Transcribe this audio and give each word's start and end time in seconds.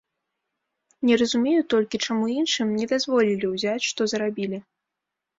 Не 1.09 1.17
разумею 1.21 1.59
толькі, 1.73 1.99
чаму 2.07 2.29
іншым 2.39 2.67
не 2.79 2.87
дазволілі 2.93 3.45
ўзяць, 3.51 3.85
што 3.91 4.01
зарабілі. 4.15 4.59